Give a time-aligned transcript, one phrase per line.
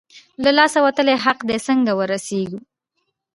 [0.43, 2.59] له لاسه وتلی حق دی، څنګه ورسېږو؟